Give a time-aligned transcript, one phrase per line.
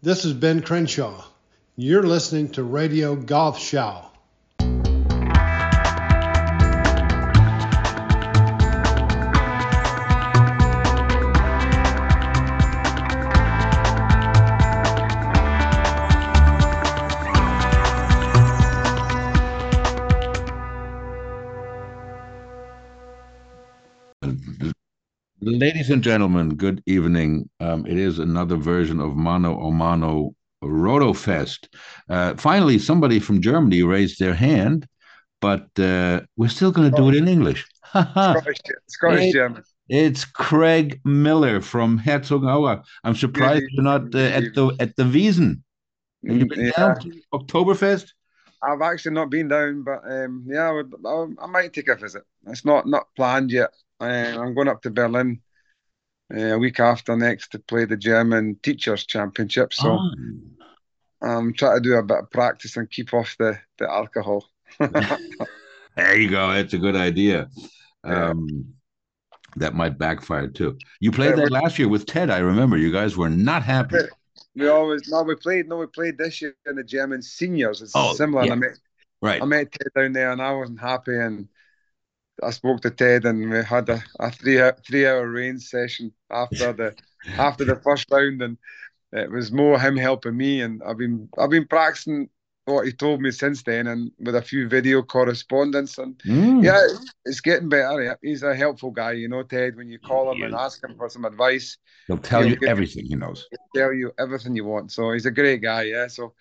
[0.00, 1.24] This is Ben Crenshaw.
[1.74, 4.04] You're listening to Radio Golf Show.
[25.50, 27.48] Ladies and gentlemen, good evening.
[27.58, 31.68] Um, it is another version of Mano o Mano Rotofest.
[32.10, 34.86] Uh, finally, somebody from Germany raised their hand,
[35.40, 37.64] but uh, we're still going to do it in English.
[37.94, 39.62] Scottish, Scottish German.
[39.88, 42.84] It's Craig Miller from Herzogenaurach.
[43.02, 45.62] I'm surprised you're not uh, at the at the Wiesen.
[46.26, 48.12] Have you been Yeah, down to Oktoberfest?
[48.62, 51.96] I've actually not been down, but um, yeah, I, would, I, I might take a
[51.96, 52.24] visit.
[52.46, 53.70] It's not not planned yet.
[54.00, 55.40] Uh, I'm going up to Berlin
[56.34, 59.72] uh, a week after next to play the German Teachers Championship.
[59.72, 60.10] So Oh.
[61.20, 64.44] I'm trying to do a bit of practice and keep off the, the alcohol.
[65.96, 66.52] There you go.
[66.52, 67.48] That's a good idea.
[68.06, 68.28] Yeah.
[68.30, 68.66] Um,
[69.56, 70.78] that might backfire too.
[71.00, 72.30] You played Yeah, that last year with Ted.
[72.30, 72.76] I remember.
[72.76, 73.96] You guys were not happy.
[74.54, 77.82] We always no, we played no, we played this year in the German seniors.
[77.82, 78.44] It's Oh, similar.
[78.44, 78.52] yeah.
[78.52, 78.78] I met
[79.20, 79.42] Right.
[79.42, 81.16] I met Ted down there, and I wasn't happy.
[81.18, 81.48] And
[82.42, 86.72] I spoke to Ted, and we had a, a three three hour range session after
[86.72, 86.94] the
[87.38, 88.56] after the first round, and
[89.12, 90.60] it was more him helping me.
[90.62, 92.28] And I've been I've been practicing
[92.66, 95.98] what he told me since then, and with a few video correspondence.
[95.98, 96.62] And Mm.
[96.62, 96.80] yeah,
[97.24, 98.02] it's getting better.
[98.02, 98.14] Yeah.
[98.22, 99.74] He's a helpful guy, you know, Ted.
[99.76, 102.68] When you call him and ask him for some advice, He'll tell He'll you give-
[102.68, 103.46] everything he knows.
[103.50, 104.92] he'll tell you everything you want.
[104.92, 105.84] So he's a great guy.
[105.84, 106.06] Yeah.
[106.08, 106.34] So.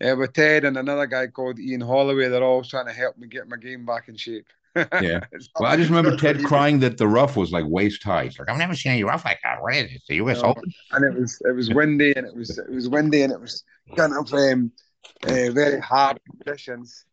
[0.00, 3.26] Yeah, with Ted and another guy called Ian Holloway, they're all trying to help me
[3.26, 4.46] get my game back in shape.
[5.02, 5.20] Yeah.
[5.58, 8.24] Well, I just remember Ted crying that the rough was like waist high.
[8.24, 9.60] He's like, I've never seen any rough like that.
[9.60, 10.02] What is it?
[10.08, 10.42] The U.S.
[10.42, 10.50] No.
[10.50, 10.64] Open?
[10.92, 13.64] and it was it was windy and it was it was windy and it was
[13.96, 14.70] kind of um,
[15.24, 17.04] uh, very hard conditions.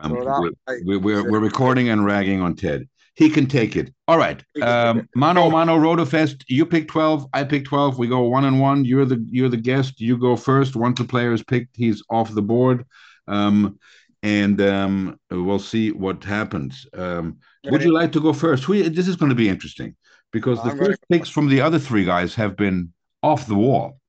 [0.00, 2.88] Um, So that we're, we're, we're, recording and ragging on Ted.
[3.14, 3.94] He can take it.
[4.08, 4.42] All right.
[4.60, 5.08] Um.
[5.14, 6.44] Mano Mano Rotofest.
[6.48, 7.26] You pick twelve.
[7.32, 7.98] I pick twelve.
[7.98, 8.84] We go one and one.
[8.84, 10.00] You're the you're the guest.
[10.00, 10.74] You go first.
[10.74, 12.84] Once the player is picked, he's off the board.
[13.28, 13.78] Um,
[14.24, 16.86] and um, we'll see what happens.
[16.94, 17.36] Um,
[17.66, 18.64] would you like to go first?
[18.64, 19.94] Who, this is going to be interesting
[20.32, 22.90] because the I'm first picks from the other three guys have been
[23.22, 24.00] off the wall.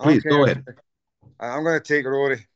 [0.00, 0.64] Please Okay, go ahead.
[1.38, 2.46] I'm going to take Rory.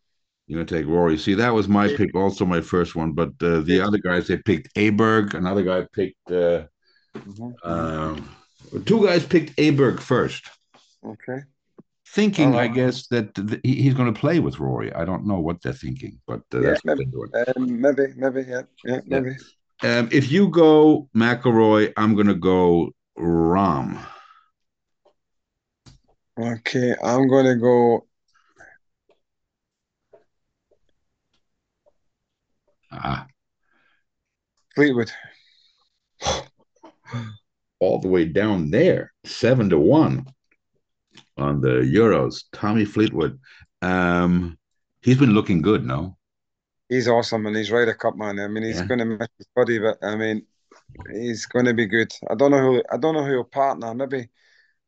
[0.49, 1.17] You're gonna take Rory.
[1.17, 3.13] See, that was my pick, also my first one.
[3.13, 5.35] But uh, the other guys, they picked Aberg.
[5.35, 6.31] Another guy picked.
[6.31, 6.65] Uh,
[7.63, 8.29] um,
[8.85, 10.45] two guys picked Aberg first,
[11.07, 11.43] Okay.
[12.13, 12.59] Thinking, Oh.
[12.59, 14.93] I guess, that th- he's going to play with Rory.
[14.93, 17.11] I don't know what they're thinking, but uh, Yeah, that's what maybe.
[17.11, 17.71] they're doing.
[17.73, 19.37] Um, maybe, maybe, yeah, yeah, maybe.
[19.83, 23.99] Um, if you go McIlroy, I'm going to go Rahm.
[26.39, 28.07] Okay, I'm going to go.
[32.91, 33.27] Ah,
[34.75, 35.11] Fleetwood.
[37.81, 40.27] all the way down there, seven to one
[41.37, 42.45] on the Euros.
[42.53, 43.39] Tommy Fleetwood.
[43.81, 44.59] Um,
[45.03, 46.17] he's been looking good, no?
[46.89, 48.39] He's awesome and he's Ryder Cup man.
[48.39, 48.87] I mean, he's Yeah.
[48.87, 50.47] going to miss his body, but I mean,
[51.11, 52.13] he's going to be good.
[52.31, 52.83] I don't know who.
[52.93, 53.95] I don't know who he'll partner.
[53.95, 54.29] Maybe,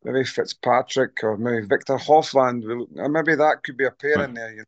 [0.04, 2.66] maybe Fitzpatrick or maybe Viktor Hovland.
[2.66, 4.28] Will, uh, maybe that could be a pair Right.
[4.28, 4.50] in there.
[4.50, 4.64] You know?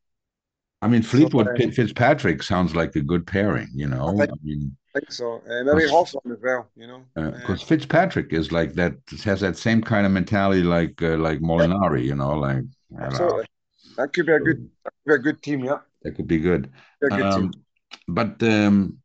[0.82, 4.08] I mean, Fleetwood uh, Fitzpatrick sounds like a good pairing, you know.
[4.08, 5.42] I think- I mean, think so.
[5.48, 6.68] Uh, maybe Hovland as well.
[6.76, 7.04] You know.
[7.16, 11.40] Uh, because Fitzpatrick is like that, has that same kind of mentality like uh, like
[11.40, 13.44] Molinari, you know, like don't know, absolutely.
[13.96, 14.70] That could be a good.
[14.84, 15.64] That could be a good team.
[15.64, 15.78] Yeah.
[16.02, 16.70] that could be good.
[17.00, 17.50] Be good Um,
[18.08, 18.98] but um,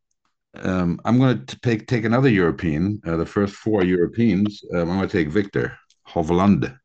[0.55, 3.01] um, I'm going to take take another European.
[3.05, 4.63] Uh, the first four Europeans.
[4.73, 6.77] Um, I'm going to take Viktor Hovland,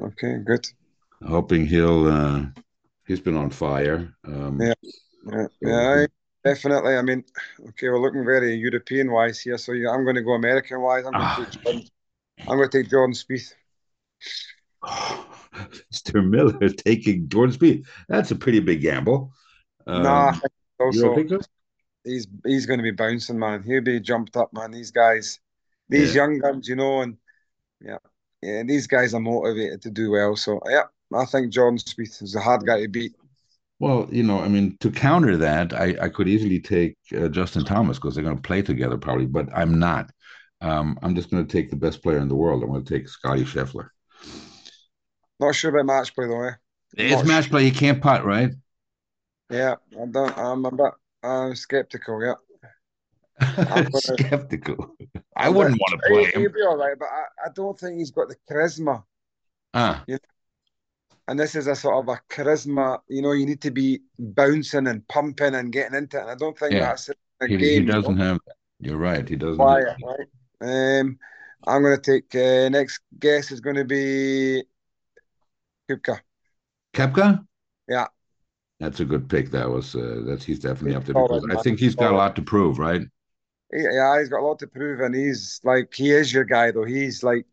[0.00, 0.38] Okay.
[0.44, 0.66] Good.
[1.26, 2.06] hoping he'll.
[2.06, 2.46] Uh,
[3.06, 4.14] he's been on fire.
[4.24, 4.74] Um, Yeah.
[5.26, 5.46] Yeah.
[5.60, 6.06] Yeah.
[6.44, 6.96] Definitely.
[6.96, 7.24] I mean,
[7.70, 9.58] okay, we're looking very European wise here.
[9.58, 11.04] So yeah, I'm going to go American wise.
[11.04, 11.34] I'm going Ah.
[11.36, 11.82] to take Jordan.
[12.46, 13.54] I'm going to take Jordan Spieth.
[15.92, 16.22] Mr.
[16.22, 17.86] Miller taking Jordan Spieth.
[18.08, 19.32] That's a pretty big gamble.
[19.86, 20.32] Um, nah.
[20.32, 20.40] you
[20.80, 21.40] Also, don't think so?
[22.04, 23.62] he's he's going to be bouncing, man.
[23.62, 24.70] He'll be jumped up, man.
[24.70, 25.40] These guys,
[25.88, 26.22] these Yeah.
[26.22, 27.16] young guns, you know, and
[27.80, 27.98] yeah,
[28.42, 30.36] yeah, these guys are motivated to do well.
[30.36, 30.84] So yeah,
[31.14, 33.14] I think Jordan Spieth is a hard guy to beat.
[33.80, 37.64] Well, you know, I mean, to counter that, I, I could easily take uh, Justin
[37.64, 40.10] Thomas because they're going to play together probably, but I'm not.
[40.60, 42.62] Um, I'm just going to take the best player in the world.
[42.62, 43.90] I'm going to take Scottie Scheffler.
[45.38, 46.42] Not sure about match play though.
[46.48, 46.52] Eh?
[46.96, 47.64] It's Not match play.
[47.64, 48.50] You can't putt, right?
[49.50, 50.36] Yeah, I don't.
[50.36, 50.92] I'm a bit.
[51.22, 52.20] I'm skeptical.
[52.22, 54.96] Yeah, gonna- Skeptical.
[55.36, 57.98] I wouldn't want to play He- He'll be all right, but I, I don't think
[57.98, 59.04] he's got the charisma.
[59.74, 60.04] Ah,
[61.28, 63.00] and this is a sort of a charisma.
[63.08, 66.22] You know, you need to be bouncing and pumping and getting into it.
[66.22, 66.80] And I don't think Yeah.
[66.80, 67.10] that's
[67.40, 67.60] a He, game.
[67.74, 67.92] he you know?
[67.92, 68.40] doesn't have.
[68.80, 69.28] You're right.
[69.28, 69.64] He doesn't.
[69.66, 70.28] quiet, right?
[70.60, 71.18] Um,
[71.66, 74.62] I'm going to take uh, next guess is going to be
[75.88, 76.22] Koepka.
[76.92, 77.46] Koepka?
[77.88, 78.08] Yeah.
[78.80, 79.50] That's a good pick.
[79.50, 82.36] That was uh, that's he's definitely up there because I think he's got a lot
[82.36, 83.02] to prove, right?
[83.72, 86.84] Yeah, he's got a lot to prove, and he's like he is your guy though.
[86.84, 87.46] He's like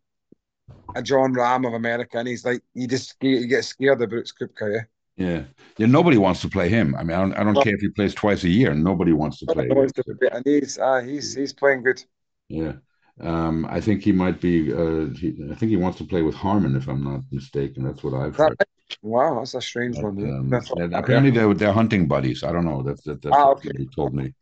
[0.95, 4.73] a Jon Rahm of America, and he's like you just you get scared about Koepka,
[4.75, 4.81] yeah.
[5.17, 5.43] Yeah.
[5.77, 5.85] Yeah.
[5.87, 6.93] Nobody wants to play him.
[6.95, 8.73] I mean, I don't, I don't Well- care if he plays twice a year.
[8.73, 9.65] Nobody wants to play.
[9.67, 12.03] No one's to be- And he's uh, he's he's playing good.
[12.49, 12.73] Yeah.
[13.21, 14.73] Um, I think he might be.
[14.73, 17.85] Uh, he, I think he wants to play with Harman, if I'm not mistaken.
[17.85, 18.57] That's what I've heard.
[19.01, 20.51] Wow, that's a strange But, one.
[20.53, 22.43] um, apparently they're they're hunting buddies.
[22.43, 22.83] I don't know.
[22.83, 23.71] That's that, that's Ah, what okay.
[23.77, 24.33] he told me.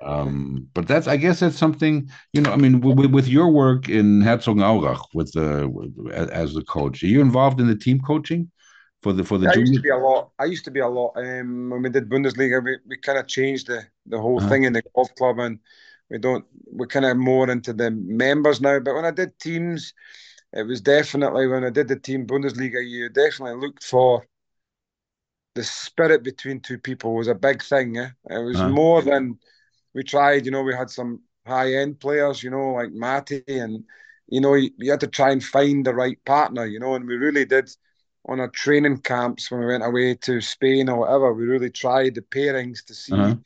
[0.00, 2.52] Um, but that's I guess that's something you know.
[2.52, 7.06] I mean, with, with your work in Herzog Herzogenaurach with the as the coach, are
[7.06, 8.50] you involved in the team coaching
[9.02, 10.30] for the for the I used to be a lot.
[10.38, 11.12] I used to be a lot.
[11.16, 14.40] Um, when we did Bundesliga, we, we kind of changed the, the whole Uh-huh.
[14.40, 15.58] thing in the golf club, and
[16.10, 16.44] we don't.
[16.66, 18.78] We're kind of more into the members now.
[18.80, 19.92] But when I did teams,
[20.52, 22.86] it was definitely when I did the team Bundesliga.
[22.88, 24.26] You definitely looked for
[25.54, 27.94] the spirit between two people was a big thing.
[27.94, 28.10] Yeah?
[28.28, 28.64] It was Uh-huh.
[28.64, 29.38] more than
[29.94, 30.44] we tried.
[30.46, 32.42] You know, we had some high end players.
[32.42, 33.84] You know, like Matty, and
[34.28, 36.66] you know, you, you had to try and find the right partner.
[36.66, 37.70] You know, and we really did
[38.26, 41.32] on our training camps when we went away to Spain or whatever.
[41.34, 43.36] We really tried the pairings to see Uh-huh.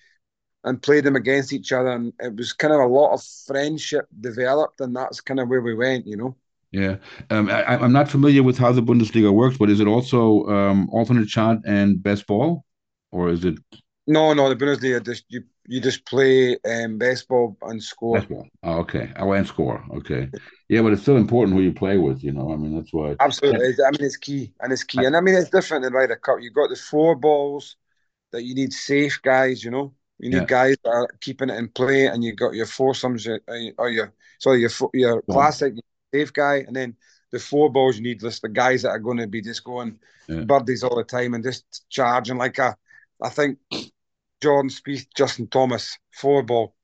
[0.64, 4.06] and played them against each other, and it was kind of a lot of friendship
[4.20, 6.06] developed, and that's kind of where we went.
[6.06, 6.36] You know.
[6.70, 6.96] Yeah,
[7.30, 10.88] um, I, I'm not familiar with how the Bundesliga works, but is it also um,
[10.90, 12.64] alternate shot and best ball,
[13.10, 13.58] or is it
[14.08, 18.18] No, no, the Bundesliga just you you just play um, baseball and score.
[18.18, 18.48] best ball?
[18.62, 19.12] Oh, okay.
[19.16, 19.84] I went score.
[19.96, 20.28] Okay.
[20.68, 22.24] Yeah, but it's still important who you play with.
[22.24, 23.16] You know, I mean, that's why.
[23.20, 26.16] Absolutely, I mean it's key, and it's key, and I mean it's different in Ryder
[26.16, 26.38] Cup.
[26.40, 27.76] You've got the four balls
[28.32, 29.64] that you need safe guys.
[29.64, 30.46] You know, you need Yeah.
[30.46, 33.38] guys that are keeping it in play, and you got your foursomes uh,
[33.78, 35.74] or your sorry your your classic
[36.14, 36.96] safe guy, and then
[37.32, 39.98] the four balls you need just the guys that are going to be just going
[40.28, 40.44] Yeah.
[40.44, 42.76] birdies all the time and just charging like a.
[43.22, 43.58] I think
[44.42, 46.74] Jordan Spieth, Justin Thomas, four ball.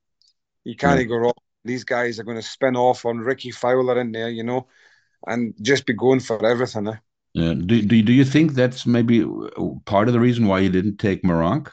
[0.63, 1.05] You can't Yeah.
[1.05, 1.33] go wrong.
[1.63, 4.67] These guys are going to spin off on Rickie Fowler in there, you know,
[5.25, 6.87] and just be going for everything.
[6.87, 6.95] Eh?
[7.33, 7.53] Yeah.
[7.53, 9.25] Do, do do you think that's maybe
[9.85, 11.69] part of the reason why you didn't take Meronk?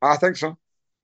[0.00, 0.56] I think so.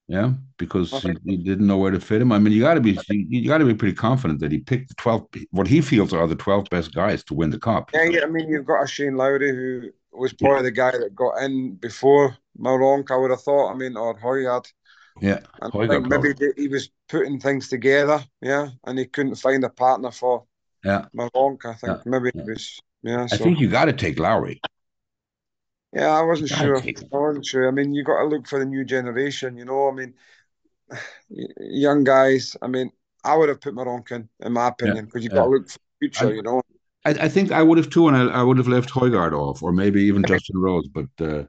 [0.06, 2.30] Yeah, because you, you didn't know where to fit him.
[2.30, 4.88] I mean, you got to be you, got to be pretty confident that he picked
[4.88, 5.26] the twelve.
[5.50, 7.90] What he feels are the twelve best guys to win the cup.
[7.94, 11.14] Yeah, yeah, I mean, you've got a Shane Lowry who was probably the guy that
[11.14, 13.72] got in before Meronk, I would have thought.
[13.72, 14.66] I mean, or Højgaard.
[15.20, 19.70] Yeah, I think maybe he- was putting things together, yeah, and he couldn't find a
[19.70, 20.44] partner for
[20.84, 21.06] yeah.
[21.16, 21.64] Meronk.
[21.64, 22.42] I think maybe yeah.
[22.42, 23.26] it was, yeah.
[23.30, 24.60] I think you got to take Lowry.
[25.92, 26.78] yeah, I wasn't sure.
[26.78, 27.68] I wasn't sure.
[27.68, 29.88] I mean, you got to look for the new generation, you know.
[29.88, 30.14] I mean,
[31.58, 32.56] young guys.
[32.60, 32.90] I mean,
[33.24, 35.78] I would have put Meronk in, in my opinion, because you got to look for
[35.78, 36.62] the future, I- you know.
[37.06, 39.62] I, I think I would have too, and I, I would have left Højgaard off,
[39.62, 40.88] or maybe even Justin Rose.
[40.88, 41.44] But uh,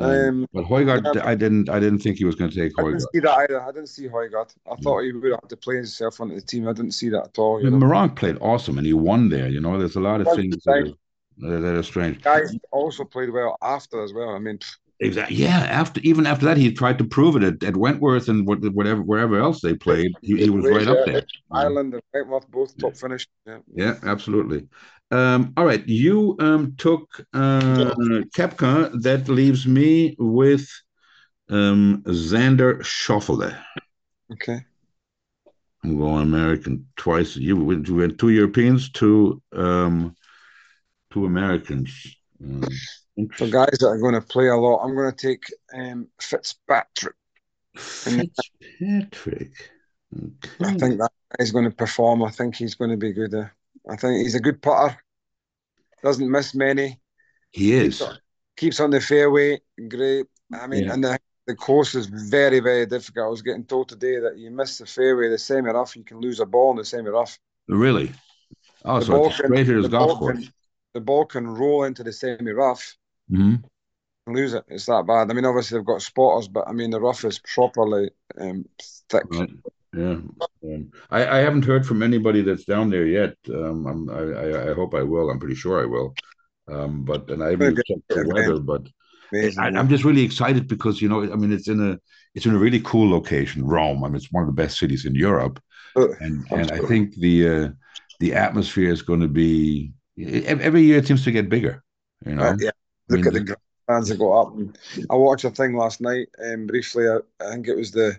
[0.00, 1.26] Um, but Højgaard, yeah.
[1.26, 1.68] I didn't.
[1.68, 3.60] I didn't think he was going to take I didn't see that either.
[3.60, 4.54] I didn't see Højgaard.
[4.70, 6.66] I thought he would have to play himself onto the team.
[6.66, 7.62] I didn't see that at all.
[7.62, 9.48] You know, Meronk played awesome, and he won there.
[9.48, 10.94] You know, there's a lot of That's things that
[11.42, 12.22] are, that are strange.
[12.22, 14.30] guys also played well after as well.
[14.30, 14.58] I mean,
[15.02, 15.36] Exactly.
[15.36, 15.58] Yeah.
[15.68, 19.38] After even after that, he tried to prove it at, at Wentworth and whatever wherever
[19.38, 20.12] else they played.
[20.22, 21.24] He, he was right up there.
[21.50, 23.28] Ireland and Wentworth both top finished.
[23.44, 23.58] Yeah.
[23.74, 24.68] Yeah, absolutely.
[25.12, 27.92] Um, all right, you um, took uh,
[28.34, 29.02] Koepka.
[29.02, 30.66] That leaves me with
[31.50, 33.54] um, Xander Schauffele.
[34.32, 34.64] Okay.
[35.84, 37.36] I'm going American twice.
[37.36, 40.16] You went, you went two Europeans, two um,
[41.10, 42.16] two Americans.
[42.42, 42.64] Um,
[43.36, 47.16] For guys that are going to play a lot, I'm going to take um, Fitzpatrick.
[47.76, 49.52] Fitzpatrick.
[50.60, 52.22] I think that guy's going to perform.
[52.22, 53.34] I think he's going to be good.
[53.34, 53.48] Uh,
[53.88, 54.96] I think he's a good putter.
[56.02, 57.00] Doesn't miss many.
[57.52, 57.98] He is.
[57.98, 58.18] Keeps on,
[58.56, 59.60] keeps on the fairway.
[59.88, 60.26] Great.
[60.52, 60.94] I mean, Yeah.
[60.94, 63.26] and the, the course is very, very difficult.
[63.26, 66.20] I was getting told today that you miss the fairway, the semi rough, you can
[66.20, 67.38] lose a ball in the semi rough.
[67.68, 68.12] Really?
[68.84, 69.50] Oh, The so ball it's can-
[69.82, 70.38] the golf ball course.
[70.38, 70.52] can-
[70.94, 72.96] The ball can roll into the semi rough
[73.28, 73.56] hmm
[74.28, 74.64] lose it.
[74.68, 75.30] It's that bad.
[75.30, 78.64] I mean, obviously they've got spotters, but I mean the rough is properly um,
[79.08, 79.24] thick.
[79.30, 79.50] Right.
[79.94, 80.18] Yeah.
[80.64, 83.36] Um, I, I haven't heard from anybody that's down there yet.
[83.48, 85.30] Um, I'm, I, I, I hope I will.
[85.30, 86.14] I'm pretty sure I will.
[86.68, 88.86] Um, but and I haven't checked the weather, but
[89.32, 89.62] Amazing.
[89.62, 91.98] I, I'm just really excited because you know, I mean, it's in a
[92.34, 94.04] it's in a really cool location, Rome.
[94.04, 95.60] I mean, it's one of the best cities in Europe,
[95.96, 97.68] Uh, and and I think the uh,
[98.20, 101.82] the atmosphere is going to be every year it seems to get bigger.
[102.26, 102.70] You know, Uh, yeah,
[103.08, 103.56] Look mean, at the
[103.86, 104.54] grandstands that go up.
[104.54, 104.78] And
[105.10, 107.08] I watched a thing last night, um, briefly.
[107.08, 108.18] I, I think it was the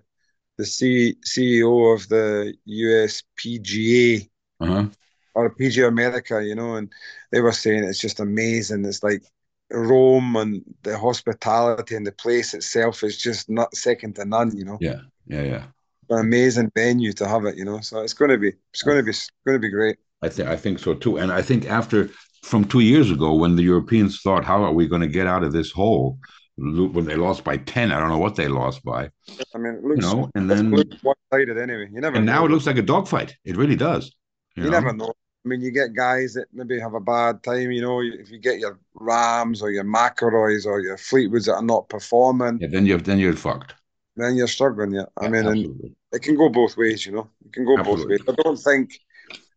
[0.57, 4.29] the C, CEO of the USPGA
[4.60, 4.88] Uh-huh.
[5.36, 6.91] or PGA America, you know, and
[7.31, 8.86] they were saying it's just amazing.
[8.86, 9.24] It's like
[9.72, 14.65] Rome and the hospitality and the place itself is just not second to none, you
[14.65, 14.77] know.
[14.79, 15.63] Yeah, yeah, yeah.
[16.10, 17.79] An amazing venue to have it, you know.
[17.79, 19.98] So it's going to be, it's going to be, it's going to be great.
[20.22, 21.17] I think I think so too.
[21.17, 22.10] And I think after
[22.43, 25.43] from two years ago, when the Europeans thought, "How are we going to get out
[25.43, 26.19] of this hole?"
[26.57, 29.10] Lo- When they lost by ten, I don't know what they lost by,
[29.55, 30.29] I mean, it you know.
[30.36, 31.89] And then one-sided anyway.
[31.91, 33.36] You never and now it looks like a dogfight.
[33.43, 34.12] It really does.
[34.55, 34.72] You know?
[34.72, 35.13] never know.
[35.45, 38.01] I mean, you get guys that maybe have a bad time, you know.
[38.01, 42.60] If you get your Rahms or your McIlroys or your Fleetwoods that are not performing,
[42.62, 43.74] Yeah, then you're then you're fucked.
[44.15, 44.93] then you're struggling.
[44.93, 47.29] Yeah, I Yeah, mean, and it can go both ways, you know.
[47.45, 48.22] It can go both ways.
[48.27, 48.93] I don't think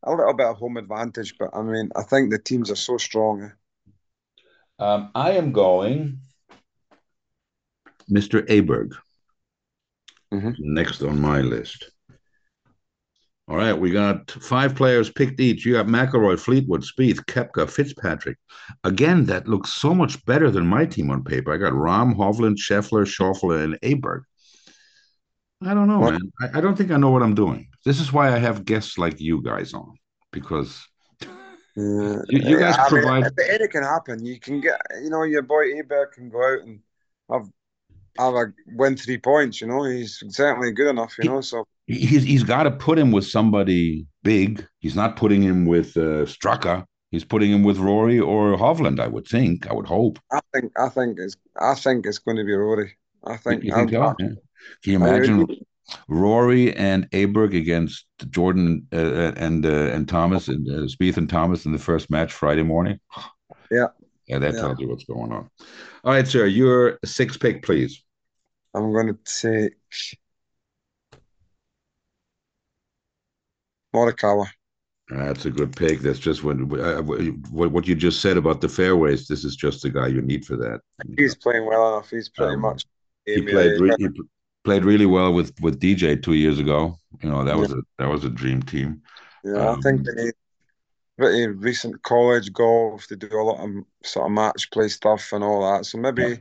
[0.02, 2.96] a little bit of home advantage, but I mean, I think the teams are so
[2.96, 3.42] strong.
[3.42, 3.50] eh?
[4.78, 6.20] Um, I am going
[8.10, 8.46] Mr.
[8.48, 8.92] Aberg
[10.32, 10.54] Mhm.
[10.58, 11.90] next on my list.
[13.48, 15.64] All right, we got five players picked each.
[15.64, 18.38] You got McIlroy, Fleetwood, Spieth, Koepka, Fitzpatrick.
[18.82, 21.52] Again, that looks so much better than my team on paper.
[21.52, 24.22] I got Rahm, Hovland, Scheffler, Schauffele, and Aberg.
[25.62, 26.12] I don't know, What?
[26.14, 26.32] man.
[26.40, 27.68] I, I don't think I know what I'm doing.
[27.84, 29.94] This is why I have guests like you guys on
[30.32, 30.84] because
[31.76, 32.22] Yeah.
[32.28, 34.24] You- you guys I mean, provide- but anything can happen.
[34.24, 36.80] You can get, you know, your boy Aberg can go out and
[37.30, 37.48] have
[38.18, 39.60] have a win three points.
[39.60, 41.14] You know, he's certainly good enough.
[41.22, 44.66] You know, so he's he's got to put him with somebody big.
[44.80, 46.84] He's not putting him with uh, Straka.
[47.10, 49.00] He's putting him with Rory or Hovland.
[49.00, 49.66] I would think.
[49.68, 50.18] I would hope.
[50.32, 52.96] I think I think it's I think it's going to be Rory.
[53.24, 53.94] I think, You think?
[53.94, 54.28] I'll- Yeah.
[54.82, 55.46] Can you imagine
[56.08, 61.64] Rory and Aberg against Jordan uh, and uh, and Thomas and uh, Spieth and Thomas
[61.66, 62.98] in the first match Friday morning?
[63.70, 63.88] Yeah.
[64.26, 64.60] Yeah, that Yeah.
[64.60, 65.48] tells you what's going on.
[66.04, 66.46] All right, sir.
[66.46, 68.02] Your six pick, please.
[68.76, 69.70] I'm going to say
[73.92, 74.46] Morikawa.
[75.08, 76.00] That's a good pick.
[76.00, 79.28] That's just what, uh, what what you just said about the fairways.
[79.28, 80.80] This is just the guy you need for that.
[81.16, 82.10] He's playing well enough.
[82.10, 82.84] He's pretty Um, much.
[83.24, 84.08] he played re- he
[84.64, 86.98] played really well with with DJ two years ago.
[87.22, 89.00] You know that was a that was a dream team.
[89.44, 90.34] Yeah, I think um, they need
[91.18, 93.06] pretty recent college golf.
[93.08, 95.86] They do a lot of sort of match play stuff and all that.
[95.86, 96.40] So maybe,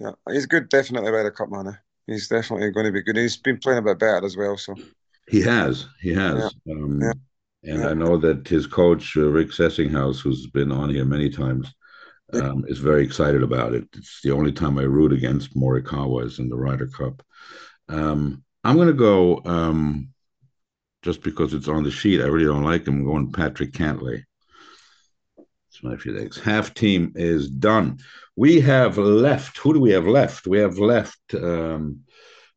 [0.00, 0.68] yeah, he's good.
[0.68, 1.68] Definitely Ryder Cup man.
[1.68, 1.72] eh?
[2.06, 3.16] He's definitely going to be good.
[3.16, 4.56] He's been playing a bit better as well.
[4.56, 4.74] So
[5.28, 7.12] He has, he has, um, Yeah.
[7.64, 7.88] and Yeah.
[7.90, 11.72] I know that his coach uh, Rick Sessinghaus, who's been on here many times,
[12.32, 12.48] Yeah.
[12.48, 13.84] um, is very excited about it.
[13.94, 17.22] It's the only time I root against Morikawa is in the Ryder Cup.
[17.88, 20.08] Um, I'm going to go um,
[21.02, 22.20] just because it's on the sheet.
[22.20, 22.98] I really don't like him.
[23.00, 24.24] I'm going Patrick Cantlay.
[25.78, 26.28] It's my few.
[26.42, 27.98] Half team is done.
[28.34, 29.58] We have left.
[29.58, 30.46] Who do we have left?
[30.46, 32.00] We have left um,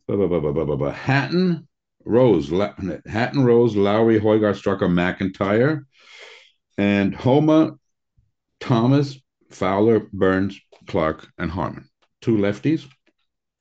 [0.08, 0.92] blah, blah, blah.
[0.92, 1.68] Hatton,
[2.04, 2.74] Rose, La-
[3.06, 5.86] Hatton, Rose, Lowry, Højgaard, Straka, MacIntyre,
[6.80, 7.74] and Homa,
[8.60, 9.20] Thomas,
[9.52, 11.88] Fowler, Burns, Clark, and Harman.
[12.22, 12.86] Two lefties.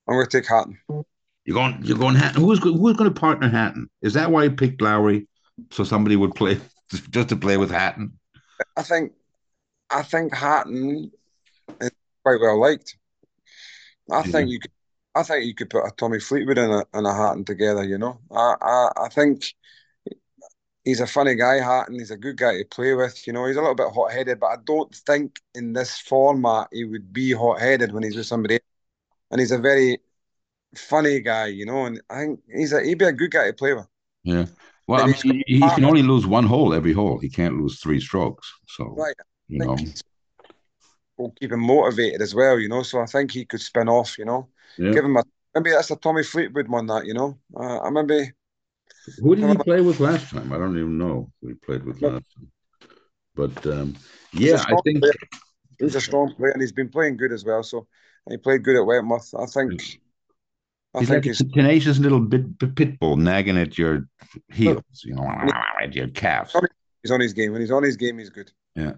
[0.09, 0.79] I'm going to take Hatton.
[1.45, 1.81] You're going.
[1.83, 2.43] You're going Hatton.
[2.43, 3.91] Who's who's going to partner Hatton?
[4.01, 5.29] Is that why you picked Lowry
[5.71, 6.59] so somebody would play
[7.11, 8.19] just to play with Hatton?
[8.77, 9.13] I think,
[9.91, 11.11] I think Hatton
[11.81, 11.91] is
[12.25, 12.97] quite well liked.
[14.11, 14.33] I Yeah.
[14.33, 14.73] think you could.
[15.15, 17.85] I think you could put a Tommy Fleetwood and a and a Hatton together.
[17.85, 19.55] You know, I I, I think
[20.85, 21.99] he's a funny guy, Hatton.
[21.99, 23.27] He's a good guy to play with.
[23.27, 26.69] You know, he's a little bit hot headed, but I don't think in this format
[26.73, 28.55] he would be hot headed when he's with somebody.
[28.57, 28.63] else.
[29.33, 30.01] And he's a very
[30.77, 31.87] funny guy, you know.
[31.87, 33.89] And I think he's a he'd be a good guy to play with.
[34.25, 34.47] Yeah.
[34.87, 37.19] Well, I mean, he, he can only lose one hole every hole.
[37.19, 38.53] He can't lose three strokes.
[38.69, 39.15] So Right.
[39.51, 39.77] You know,
[41.17, 42.83] will keep him motivated as well, you know.
[42.83, 44.49] So I think he could spin off, you know.
[44.79, 44.93] yeah.
[44.93, 45.23] Give him a
[45.55, 47.39] maybe that's a Tommy Fleetwood one, that you know.
[47.55, 48.33] Uh, I maybe
[49.19, 50.53] Who did he play with last time?
[50.53, 52.51] I don't even know who he played with last time.
[53.35, 53.97] But um,
[54.33, 55.13] yeah, I think player.
[55.79, 57.63] he's a strong player and he's been playing good as well.
[57.63, 57.87] So
[58.29, 59.35] he played good at Wentworth.
[59.35, 60.01] I think.
[60.93, 64.09] I he's think like he's a tenacious little bit, bit pit bull nagging at your
[64.53, 65.25] heels, you know,
[65.81, 66.57] at your calves.
[67.01, 67.53] he's on his game.
[67.53, 68.51] When he's on his game, he's good.
[68.75, 68.95] Yeah,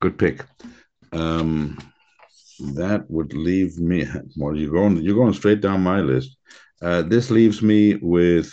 [0.00, 0.44] good pick.
[1.12, 1.78] Um,
[2.74, 4.06] that would leave me.
[4.36, 4.98] Well, you're going.
[4.98, 6.36] You're going straight down my list.
[6.80, 8.52] Uh, this leaves me with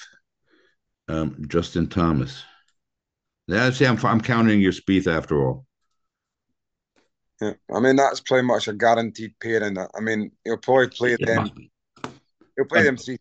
[1.07, 2.43] um, Justin Thomas.
[3.47, 5.65] Yeah, see, I'm I'm counting your Spieth after all.
[7.41, 9.77] Yeah, I mean that's pretty much a guaranteed pairing.
[9.77, 11.49] I mean he'll probably play It them.
[12.55, 13.17] He'll play them three.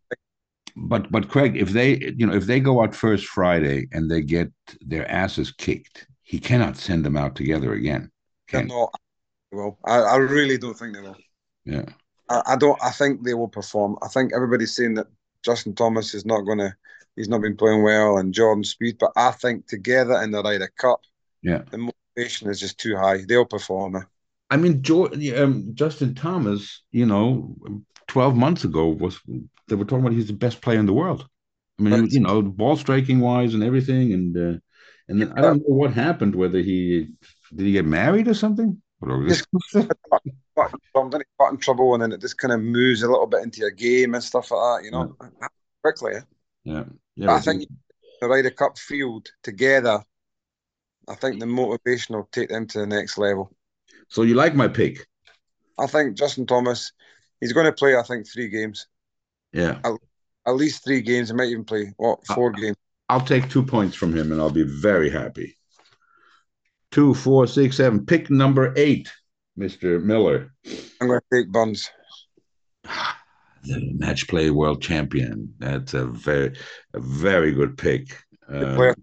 [0.76, 4.20] But but Craig, if they you know if they go out first Friday and they
[4.20, 8.10] get their asses kicked, he cannot send them out together again.
[8.48, 8.92] Can not.
[9.50, 9.78] will.
[9.86, 11.16] I, I really don't think they will.
[11.64, 11.86] Yeah.
[12.28, 12.78] I, I don't.
[12.82, 13.96] I think they will perform.
[14.02, 15.06] I think everybody's saying that
[15.42, 16.74] Justin Thomas is not going to.
[17.16, 18.98] He's not been playing well, and Jordan Spieth.
[18.98, 21.00] But I think together in the Ryder Cup,
[21.42, 21.62] Yeah.
[21.70, 23.24] the motivation is just too high.
[23.26, 24.04] They'll perform.
[24.50, 27.56] I mean, George, um, Justin Thomas, you know,
[28.08, 29.18] 12 months ago was
[29.68, 31.26] they were talking about he's the best player in the world.
[31.78, 32.12] I mean, Right.
[32.12, 34.58] you know, ball striking wise and everything, and uh,
[35.08, 36.34] and then I don't know what happened.
[36.34, 37.08] Whether he
[37.54, 38.80] did he get married or something?
[39.00, 39.42] Yes.
[39.72, 41.24] Got in trouble, he?
[41.38, 43.70] Got in trouble, and then it just kind of moves a little bit into your
[43.70, 44.84] game and stuff like that.
[44.84, 45.16] You know,
[45.82, 46.16] quickly.
[46.16, 46.20] eh?
[46.64, 46.84] yeah,
[47.14, 47.26] yeah.
[47.26, 47.68] But I think
[48.20, 50.02] the Ryder Cup field together.
[51.08, 53.50] I think the motivation will take them to the next level.
[54.08, 54.22] so.
[54.22, 55.06] You like my pick?
[55.78, 56.92] I think Justin Thomas,
[57.40, 57.96] he's going to play.
[57.96, 58.88] I think three games,
[59.52, 59.80] Yeah,
[60.46, 61.28] at least three games.
[61.28, 62.76] He might even play what four games.
[63.08, 65.56] I'll take two points from him, and I'll be very happy.
[66.90, 68.04] Two, four, six, seven.
[68.04, 69.10] Pick number eight,
[69.56, 70.52] Mister Miller.
[71.00, 71.90] I'm going to take Burns.
[73.64, 75.54] the match play world champion.
[75.58, 76.56] That's a very,
[76.94, 78.16] a very good pick.
[78.48, 78.94] Um, player,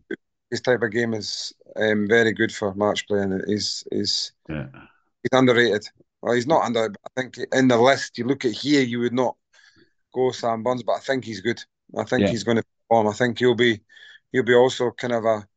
[0.50, 4.68] his type of game is um, very good for match play, and he's he's yeah,
[5.24, 5.88] he's underrated.
[6.22, 6.86] Well, he's not under.
[6.86, 9.36] I think in the list you look at here, you would not
[10.14, 11.62] go Sam Burns, but I think he's good.
[11.98, 12.30] I think Yeah.
[12.30, 13.08] he's going to perform.
[13.08, 13.82] I think he'll be
[14.32, 15.48] he'll be also kind of a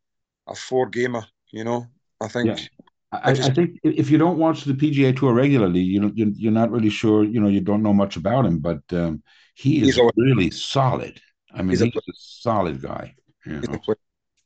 [0.47, 1.25] a four gamer.
[1.50, 1.87] You know,
[2.20, 2.47] I think.
[2.47, 2.66] Yeah.
[3.11, 6.52] I, I think if you don't watch the PGA Tour regularly, you know, you're, you're
[6.52, 7.25] not really sure.
[7.25, 9.23] You know, you don't know much about him, but um,
[9.54, 11.18] he is really solid.
[11.54, 13.14] I mean, He's he's a- a, solid guy.
[13.47, 13.80] You know?
[13.88, 13.94] a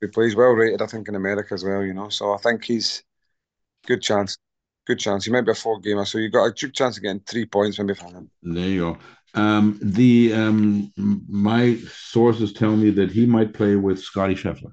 [0.00, 1.82] he plays well rated, I think, in America as well.
[1.82, 3.02] You know, so I think he's
[3.86, 4.36] good chance.
[4.86, 5.24] Good chance.
[5.24, 7.46] He might be a four gamer, so you got a good chance of getting three
[7.46, 8.30] points maybe from him.
[8.42, 8.98] There you go.
[9.34, 14.72] Um, the um, my sources tell me that he might play with Scottie Scheffler.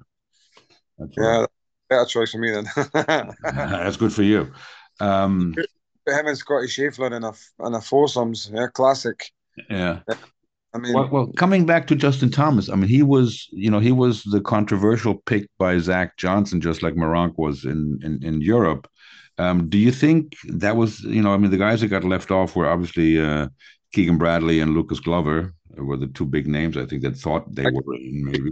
[0.98, 1.46] That's Yeah,
[1.88, 2.66] better choice for me then.
[3.48, 4.52] that's good for you.
[5.00, 5.64] Um,
[6.06, 7.32] him and Scottie Scheffler in a
[7.66, 9.30] in a foursomes, yeah, classic.
[9.68, 10.00] yeah.
[10.74, 13.80] I mean, Well, well, coming back to Justin Thomas, I mean, he was, you know,
[13.80, 18.40] he was the controversial pick by Zach Johnson, just like Meronk was in in, in
[18.40, 18.88] Europe.
[19.38, 22.30] Um, do you think that was, you know, I mean, the guys that got left
[22.30, 23.48] off were obviously uh,
[23.92, 27.64] Keegan Bradley and Lucas Glover were the two big names I think that thought they
[27.64, 28.50] were in, maybe.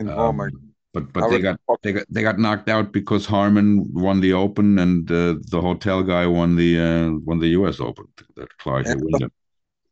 [0.00, 4.20] my, Um, but but they got they got they got knocked out because Harman won
[4.20, 7.80] the Open and uh, the hotel guy won the uh, won the U.S.
[7.80, 8.06] Open.
[8.36, 8.94] That Clark Yeah.
[8.96, 9.30] Wyndham.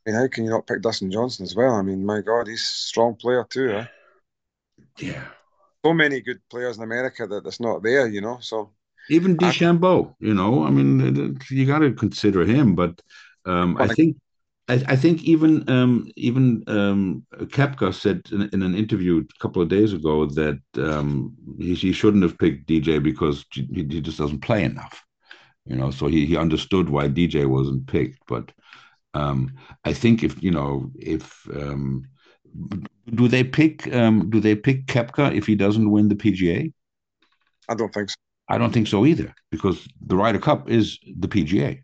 [0.06, 1.74] I mean, how can you not pick Dustin Johnson as well?
[1.74, 3.70] I mean, my God, he's a strong player too.
[3.70, 3.86] Eh?
[4.98, 5.24] Yeah.
[5.84, 8.38] So many good players in America that that's not there, you know.
[8.40, 8.70] So
[9.10, 9.52] Even I-
[10.20, 12.74] you know, I mean, you got to consider him.
[12.74, 13.00] But
[13.44, 14.16] um, I- think,
[14.68, 19.60] I, I think even um, even um, Koepka said in, in an interview a couple
[19.60, 24.18] of days ago that um, he, he shouldn't have picked DJ because he, he just
[24.18, 25.04] doesn't play enough,
[25.66, 25.90] you know.
[25.90, 28.18] So he he understood why DJ wasn't picked.
[28.26, 28.52] But
[29.12, 32.04] um, I think if you know if um,
[33.14, 36.72] do they pick um, do they pick Koepka if he doesn't win the PGA?
[37.68, 38.16] I don't think so.
[38.48, 41.80] I don't think so either, because the Ryder Cup is the PGA,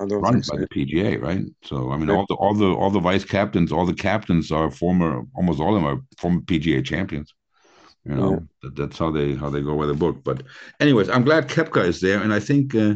[0.00, 1.44] run by the PGA, right?
[1.64, 4.70] So I mean, all the all the all the vice captains, all the captains are
[4.70, 7.34] former, almost all of them are former PGA champions.
[8.04, 8.38] You know, Yeah.
[8.62, 10.22] that, that's how they how they go by the book.
[10.24, 10.42] But
[10.80, 12.94] anyways, I'm glad Koepka is there, and I think uh,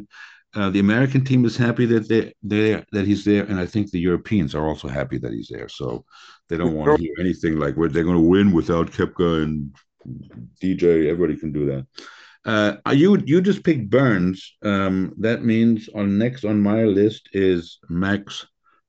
[0.54, 3.90] uh, the American team is happy that they they that he's there, and I think
[3.90, 5.68] the Europeans are also happy that he's there.
[5.68, 6.04] So
[6.48, 9.74] they don't want to hear anything like where they're going to win without Koepka and
[10.60, 11.08] DJ.
[11.08, 11.86] Everybody can do that.
[12.44, 14.56] Uh, you you just picked Burns.
[14.62, 18.46] Um, that means on next on my list is Max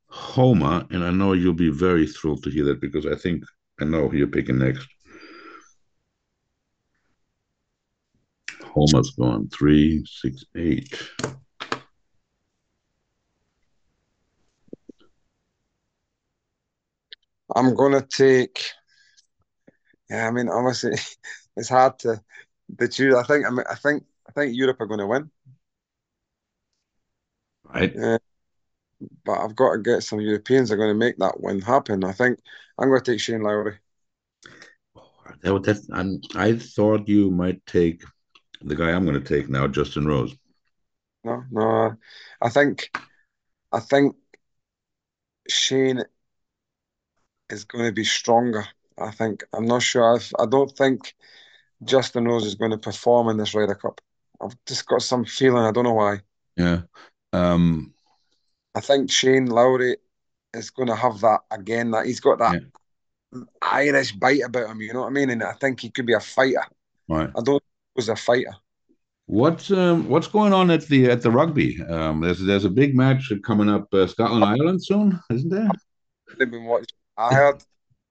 [0.08, 3.44] Homa, and I know you'll be very thrilled to hear that because I think
[3.82, 4.88] I know who you're picking next.
[8.64, 10.96] Homa's gone three, six, eight.
[17.56, 18.64] I'm gonna take.
[20.10, 20.94] Yeah, I mean, obviously,
[21.58, 22.22] it's hard to
[22.78, 23.16] to choose.
[23.16, 23.46] I think.
[23.46, 24.04] I mean, I think.
[24.28, 25.32] I think Europe are going to win,
[27.64, 27.96] Right.
[27.96, 28.18] Uh,
[29.26, 32.04] but I've got to get some Europeans are going to make that win happen.
[32.04, 32.40] I think
[32.78, 33.80] I'm going to take Shane Lowry.
[34.96, 35.10] Oh,
[35.42, 38.04] that, was- that, I'm, I thought you might take
[38.62, 40.36] the guy I'm going to take now, Justin Rose.
[41.24, 41.98] No, no,
[42.42, 42.92] I think.
[43.72, 44.16] I think
[45.50, 46.04] Shane
[47.50, 48.66] is going to be stronger.
[48.98, 49.44] I think.
[49.54, 50.16] I'm not sure.
[50.16, 51.16] If, I don't think
[51.84, 54.02] Justin Rose is going to perform in this Ryder Cup.
[54.42, 55.64] I've just got some feeling.
[55.64, 56.22] I don't know why.
[56.56, 56.82] Yeah.
[57.34, 57.94] Um,
[58.76, 59.98] I think Shane Lowry
[60.54, 61.92] is going to have that again.
[61.92, 62.62] That he's got that
[63.62, 64.82] Irish bite about him.
[64.82, 65.30] You know what I mean?
[65.30, 66.64] And I think he could be a fighter.
[67.08, 67.30] right.
[67.30, 68.56] I don't think he was a fighter.
[69.26, 71.80] What's um, what's going on at the at the rugby?
[71.84, 75.70] Um, there's there's a big match coming up, uh, Scotland Ireland soon, isn't there?
[76.38, 76.88] They've been watching.
[77.16, 77.64] I heard.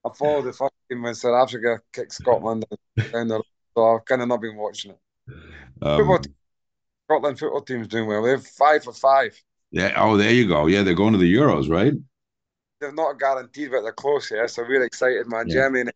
[0.05, 2.67] I followed the first game when South Africa kicked Scotland
[3.13, 3.41] down there,
[3.79, 4.99] so I've kind of not been watching it.
[5.83, 6.35] Um, Football team-
[7.07, 8.23] Scotland football team's doing well.
[8.23, 9.41] They're five for five.
[9.71, 9.93] yeah.
[9.97, 10.67] Oh, there you go.
[10.67, 11.93] Yeah, they're going to the Euros, right?
[12.81, 14.31] They're not guaranteed, but they're close.
[14.31, 15.47] Yeah, so we're excited, man.
[15.49, 15.55] Yeah.
[15.55, 15.91] Germany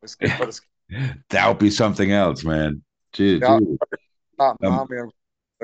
[0.00, 0.50] was good for
[1.30, 2.82] That'll be something else, man.
[3.12, 3.58] Gee, Yeah.
[4.40, 4.58] Um.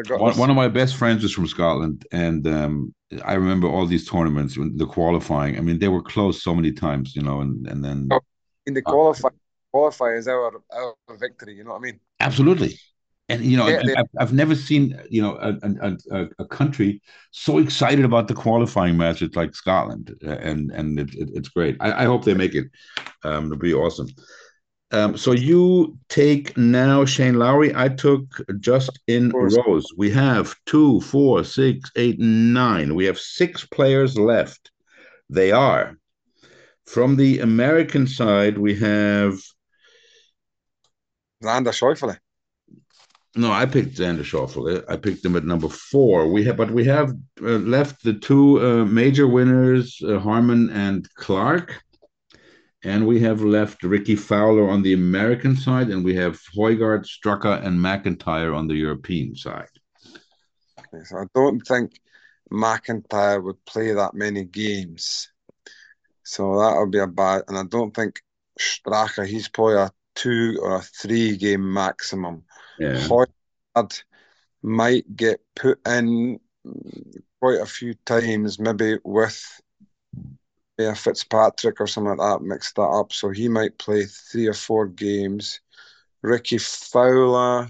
[0.08, 2.92] One, one of my best friends is from Scotland, and um,
[3.24, 5.56] I remember all these tournaments, the qualifying.
[5.56, 8.18] I mean, they were close so many times, you know, and and then Oh.
[8.66, 9.28] in the qualify.
[9.74, 11.54] Qualify is our our victory.
[11.56, 11.98] You know what I mean?
[12.20, 12.78] absolutely,
[13.28, 15.50] and you know, Yeah, they- I've, I've never seen you know a,
[16.18, 21.28] a, a, country so excited about the qualifying matches like Scotland, and and it, it,
[21.34, 21.76] it's great.
[21.80, 22.66] I, I hope they make it.
[23.24, 24.06] Um, it'll be awesome.
[24.92, 27.74] Um, so you take now Shane Lowry.
[27.74, 28.26] I took
[28.60, 29.86] just in rows.
[29.96, 32.94] We have two, four, six, eight, nine.
[32.94, 34.70] We have six players left.
[35.28, 35.98] They are
[36.86, 38.56] from the American side.
[38.56, 39.34] We have
[41.44, 42.18] Xander Schauffele.
[43.36, 43.52] no.
[43.52, 44.84] I picked Xander Schauffele.
[44.88, 46.30] I picked him at number four.
[46.30, 47.10] We have, but we have
[47.42, 51.82] uh, left the two uh, major winners, uh, Harman and Clark.
[52.86, 57.64] And we have left Rickie Fowler on the American side, and we have Højgaard, Straka,
[57.64, 59.74] and MacIntyre on the European side.
[60.78, 61.98] Okay, so I don't think
[62.50, 65.30] MacIntyre would play that many games.
[66.24, 67.44] So that would be a bad.
[67.48, 68.20] And I don't think
[68.58, 72.44] Straka, he's probably a two or a three game maximum.
[72.78, 74.04] Yeah, Højgaard
[74.62, 76.40] might get put in
[77.40, 79.60] quite a few times, maybe with
[80.78, 83.12] yeah, Fitzpatrick or something like that, mix that up.
[83.12, 85.60] So he might play three or four games.
[86.22, 87.68] Rickie Fowler,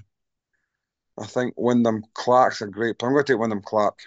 [1.19, 3.11] I think Wyndham Clark's a great player.
[3.11, 3.99] I'm going to take Wyndham Clark.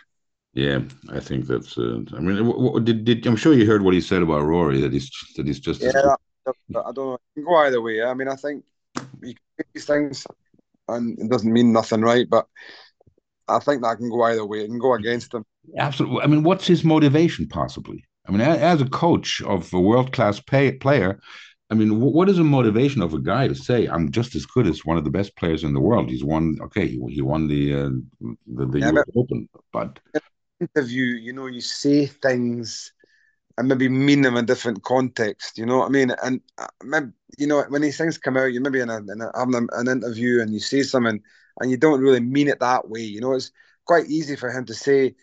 [0.54, 0.80] yeah.
[1.10, 1.78] I think that's.
[1.78, 4.44] Uh, I mean, w- w- did, did I'm sure you heard what he said about
[4.46, 5.82] Rory that he's that he's just.
[5.82, 6.16] Yeah,
[6.48, 7.14] I don't know.
[7.16, 8.02] It can go either way.
[8.04, 8.64] I mean, I think
[9.22, 10.26] you can do these things,
[10.88, 12.28] and it doesn't mean nothing, right?
[12.30, 12.48] But
[13.48, 14.64] I think that can go either way.
[14.64, 15.46] It can go against them.
[15.78, 16.22] Absolutely.
[16.22, 18.04] I mean, what's his motivation possibly?
[18.28, 21.20] I mean, as a coach of a world class pay, player,
[21.70, 24.68] I mean, what is the motivation of a guy to say, "I'm just as good
[24.68, 26.10] as one of the best players in the world"?
[26.10, 26.58] He's won.
[26.62, 27.90] Okay, he, he won the uh,
[28.48, 30.00] the, the Yeah, US Open, but
[30.60, 32.92] Interview, you know, you say things
[33.58, 35.58] and maybe mean them in different context.
[35.58, 36.12] You know what I mean?
[36.24, 39.22] And uh, maybe you know when these things come out, you maybe in a, in
[39.22, 41.22] a having an- an interview and you say something
[41.60, 43.02] and you don't really mean it that way.
[43.02, 43.52] You know, it's
[43.86, 45.16] quite easy for him to say,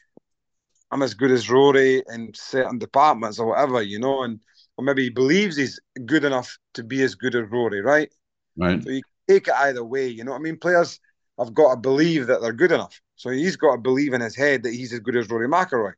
[0.91, 4.41] "I'm as good as Rory in certain departments or whatever," you know, and
[4.77, 8.13] or maybe he believes he's good enough to be as good as Rory, right?
[8.57, 10.09] right, So you take it either way.
[10.09, 10.59] You know what I mean?
[10.59, 11.01] Players
[11.39, 13.01] have got to believe that they're good enough.
[13.17, 15.95] So he's got to believe in his head that he's as good as Rory McIlroy.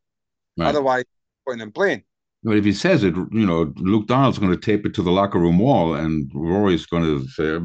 [0.57, 0.67] right.
[0.69, 1.05] Otherwise,
[1.45, 2.03] putting in playing.
[2.43, 5.11] But if he says it, you know, Luke Donald's going to tape it to the
[5.11, 7.57] locker room wall, and Rory's going to say,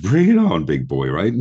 [0.00, 1.34] "Bring it on, big boy!" Right?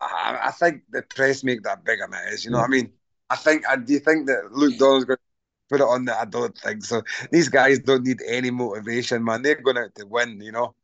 [0.00, 2.44] I, I think the press make that bigger than it is.
[2.44, 2.92] You know what I mean?
[3.30, 3.66] I think.
[3.68, 5.22] I, do you think that Luke Donald's going to
[5.70, 6.18] put it on that?
[6.20, 7.02] I don't think so.
[7.32, 9.42] These guys don't need any motivation, man.
[9.42, 10.40] They're going out to win.
[10.40, 10.74] You know.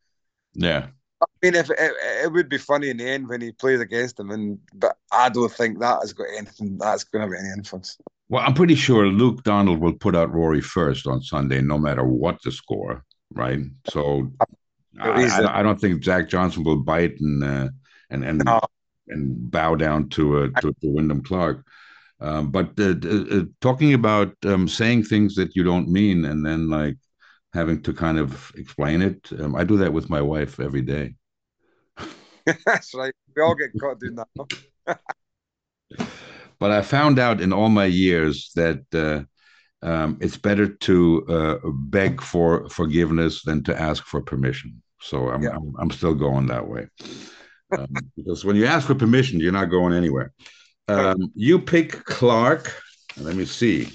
[0.55, 0.89] Yeah.
[1.23, 4.17] I mean, if it, it would be funny in the end when he plays against
[4.17, 6.79] them, and but I don't think that has got anything.
[6.79, 7.99] That's going to have any influence.
[8.31, 12.05] Well, I'm pretty sure Luke Donald will put out Rory first on Sunday, no matter
[12.05, 13.59] what the score, right?
[13.89, 14.31] So
[15.01, 17.69] I, I, I don't think Zach Johnson will bite and uh,
[18.09, 18.61] and and No.
[19.09, 21.67] and bow down to uh, to, to Wyndham Clark.
[22.21, 26.71] Um, but uh, uh, talking about um, saying things that you don't mean and then
[26.71, 26.99] like
[27.53, 31.17] having to kind of explain it, um, I do that with my wife every day.
[32.65, 33.15] That's right.
[33.35, 35.01] We all get caught doing that.
[36.61, 39.25] But I found out in all my years that uh,
[39.87, 44.83] um, it's better to uh, beg for forgiveness than to ask for permission.
[45.01, 45.57] So I'm Yeah.
[45.57, 46.89] I'm, I'm still going that way
[47.73, 50.33] um, because when you ask for permission, you're not going anywhere.
[50.89, 52.75] Um, you pick Clark.
[53.17, 53.89] Let me see.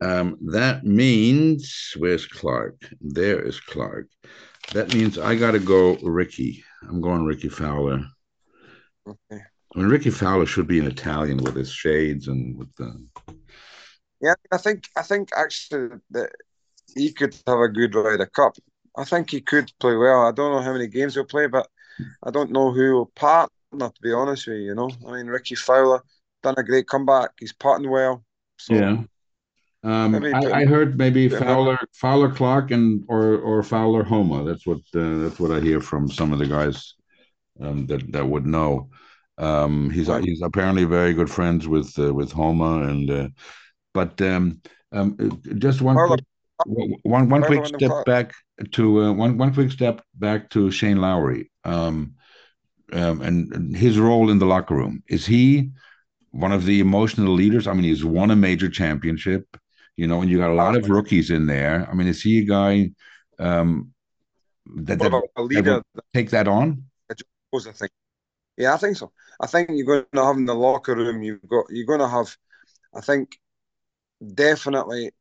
[0.00, 2.76] Um, that means where's Clark?
[3.00, 4.08] There is Clark.
[4.72, 6.64] That means I got to go Rickie.
[6.88, 8.02] I'm going Rickie Fowler.
[9.06, 9.42] Okay.
[9.74, 13.06] I mean, Rickie Fowler should be an Italian with his shades and with the.
[14.20, 16.30] Yeah, I think I think actually that
[16.94, 18.54] he could have a good Ryder Cup.
[18.96, 20.26] I think he could play well.
[20.26, 21.68] I don't know how many games he'll play, but
[22.22, 23.50] I don't know who will partner.
[23.72, 26.02] To be honest with you, you know, I mean, Rickie Fowler
[26.42, 27.30] done a great comeback.
[27.38, 28.24] He's putting well.
[28.58, 29.02] So Yeah.
[29.82, 34.44] Um, put- I, I heard maybe Fowler, Fowler Clark, and or or Fowler Homa.
[34.44, 36.94] That's what uh, that's what I hear from some of the guys
[37.60, 38.90] um, that that would know.
[39.40, 43.28] Um, he's he's apparently very good friends with uh, with Homa, and uh,
[43.94, 44.60] but um,
[44.92, 45.16] um,
[45.56, 46.22] just one Further-
[46.58, 48.32] quick, one one quick step back
[48.72, 52.14] to uh, one one quick step back to Shane Lowry, um,
[52.92, 55.02] um, and, and his role in the locker room.
[55.08, 55.70] Is he
[56.32, 57.66] one of the emotional leaders?
[57.66, 59.56] I mean, he's won a major championship,
[59.96, 61.88] you know, and you got a lot of rookies in there.
[61.90, 62.90] I mean, is he a guy
[63.38, 63.94] um,
[64.66, 65.22] that, that a
[65.94, 66.84] that take that on?
[67.52, 67.90] goes, I think.
[68.60, 69.10] Yeah, I think so.
[69.40, 71.22] I think you're going to have in the locker room.
[71.22, 72.36] You've got you're going to have.
[72.94, 73.40] I think
[74.34, 75.12] definitely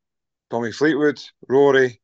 [0.49, 2.01] Tommy Fleetwood, Rory,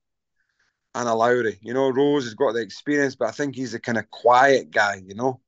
[0.94, 1.60] and a Lowry.
[1.62, 4.72] You know, Rose has got the experience, but I think he's the kind of quiet
[4.72, 5.02] guy.
[5.06, 5.42] You know,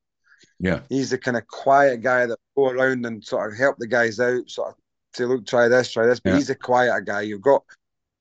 [0.60, 3.88] Yeah, he's the kind of quiet guy that go around and sort of help the
[3.88, 4.76] guys out, sort of
[5.14, 6.20] say, look, try this, try this.
[6.20, 6.36] But Yeah.
[6.36, 7.22] he's a quiet guy.
[7.22, 7.64] You've got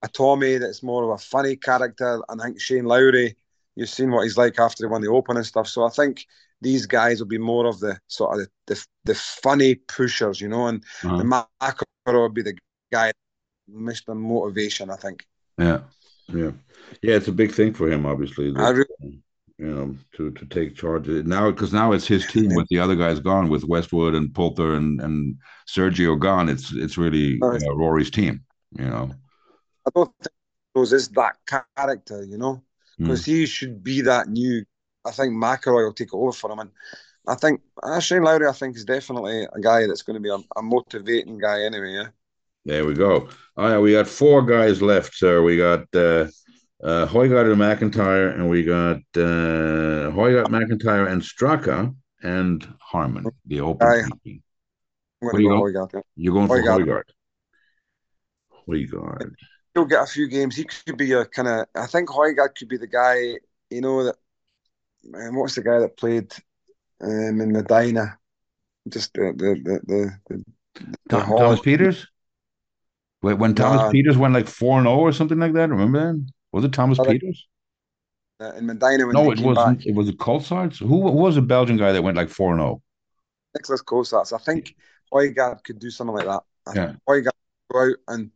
[0.02, 3.37] a Tommy that's more of a funny character, and I think Shane Lowry.
[3.74, 5.68] You've seen what he's like after he won the Open and stuff.
[5.68, 6.24] So I think
[6.61, 10.49] these guys will be more of the sort of the the, the funny pushers, you
[10.49, 11.19] know, and uh-huh.
[11.19, 12.57] the McEnroe will be the
[12.92, 13.12] guy,
[13.71, 14.16] Mr.
[14.16, 14.90] Motivation.
[14.90, 15.25] I think.
[15.59, 15.81] yeah,
[16.29, 16.53] yeah,
[17.03, 17.16] yeah.
[17.16, 18.49] It's a big thing for him, obviously.
[18.49, 19.23] I that, really,
[19.59, 22.66] you know, to to take charge of it now because now it's his team with
[22.69, 26.49] the other guys gone, with Westwood and Poulter and and Sergio gone.
[26.49, 28.45] It's it's really uh, Rory's team.
[28.73, 29.11] You know,
[29.87, 30.35] I don't think
[30.75, 32.62] Rose is that character, you know,
[32.99, 34.64] because he should be that new.
[35.07, 36.71] I think McIlroy will take it over for him, and
[37.29, 40.31] I think uh, Shane Lowry, I think, is definitely a guy that's going to be
[40.31, 41.92] a, a motivating guy anyway.
[41.92, 42.09] Yeah.
[42.64, 43.29] There we go.
[43.57, 45.42] All right, we got four guys left, sir.
[45.42, 46.27] We got uh,
[46.83, 53.61] uh, Højgaard and MacIntyre, and we got uh, Højgaard, MacIntyre, and Straka, and Harman, the
[53.61, 53.87] open.
[53.87, 54.11] I'm
[55.21, 55.64] Where going you to go go?
[55.64, 56.01] Højgaard, yeah.
[56.16, 56.61] You're going for.
[56.61, 57.05] Højgaard.
[58.69, 59.35] Højgaard.
[59.75, 60.57] He'll get a few games.
[60.57, 61.66] He could be a kind of.
[61.75, 63.38] I think Højgaard could be the guy.
[63.71, 64.16] You know that.
[65.09, 66.33] Man, what's the guy that played
[67.03, 68.19] um, in Medinah?
[68.88, 70.45] Just the the the the, the,
[71.09, 72.07] the Thomas Pieters?
[73.23, 73.92] Wait, when Thomas Nah.
[73.92, 76.27] Pieters went like 4 and 0 or something like that, remember that?
[76.53, 77.38] Was it Thomas Oh, Pieters?
[78.40, 79.81] uh, in Medinah when No, it wasn't.
[79.81, 79.87] back.
[79.87, 80.79] It was it Colsaerts?
[80.79, 82.83] Who, who was a Belgian guy that went like 4 and 0?
[83.55, 84.33] Nicolas Colsaerts.
[84.33, 84.75] I think
[85.12, 86.42] Højgaard could do something like that.
[86.66, 86.95] I Yeah.
[87.09, 87.25] could
[87.73, 88.31] go out and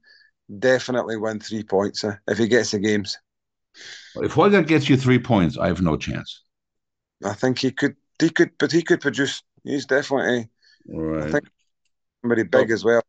[0.58, 3.18] definitely win three points uh, if he gets the games.
[4.22, 6.42] If Højgaard gets you three points, I have no chance.
[7.24, 7.96] I think he could.
[8.18, 9.42] He could, but he could produce.
[9.64, 10.48] He's definitely
[10.94, 11.48] I think-
[12.22, 13.02] somebody big as well.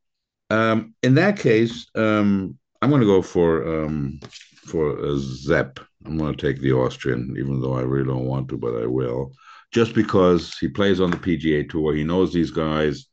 [0.50, 4.20] Um, in that case, um, I'm going to go for um,
[4.66, 5.80] for a Sepp.
[6.06, 8.86] I'm going to take the Austrian, even though I really don't want to, but I
[8.86, 9.32] will,
[9.72, 11.94] just because he plays on the PGA Tour.
[11.94, 13.06] He knows these guys.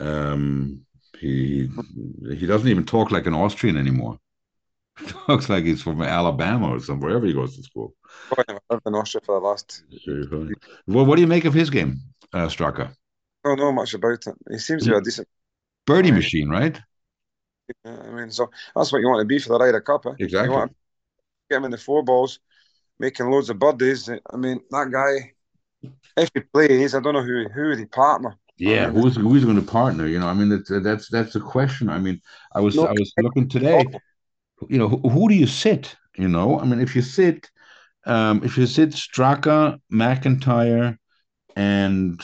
[0.00, 0.80] Um,
[1.18, 1.68] he
[2.30, 4.18] he doesn't even talk like an Austrian anymore.
[5.26, 7.94] Talks like he's from Alabama or somewhere, wherever he goes to school.
[8.36, 9.84] I've lived in Austria for the last.
[10.86, 12.00] Well, what do you make of his game,
[12.32, 12.90] uh, Straka?
[13.44, 14.34] I don't know much about it.
[14.50, 15.28] He seems to be a decent.
[15.86, 16.78] Birdie machine, right?
[17.86, 20.06] uh, I mean, so that's what you want to be for the Ryder Cup.
[20.06, 20.10] Eh?
[20.18, 20.48] Exactly.
[20.48, 20.76] You want to
[21.50, 22.40] get him in the four balls,
[22.98, 24.08] making loads of birdies.
[24.08, 25.32] I mean, that guy.
[26.16, 28.36] If he plays, I don't know who who would he partner.
[28.58, 30.06] Yeah, who's who's going to partner?
[30.06, 31.88] You know, I mean, that's that's that's the question.
[31.88, 32.20] I mean,
[32.52, 32.86] I was No.
[32.86, 33.86] I was looking today.
[34.68, 35.96] You know, who, who do you sit?
[36.16, 37.48] You know, I mean, if you sit,
[38.04, 40.98] um, if you sit Straka, MacIntyre,
[41.54, 42.20] and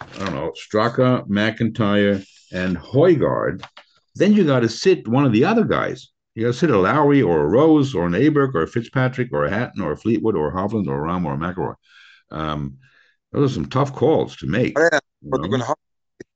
[0.00, 2.22] I don't know Straka, MacIntyre,
[2.52, 3.62] and Højgaard,
[4.16, 6.08] then you got to sit one of the other guys.
[6.34, 9.30] You got to sit a Lowry or a Rose or an Aberg or a Fitzpatrick
[9.32, 11.74] or a Hatton or a Fleetwood or a Hovland or a Rahm or a McIlroy.
[12.30, 12.78] Um,
[13.32, 14.76] those are some tough calls to make.
[14.76, 15.76] Yeah, you but they're going to have.